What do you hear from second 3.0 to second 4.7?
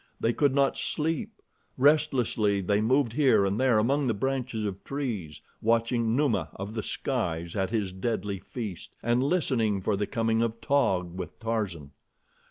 here and there among the branches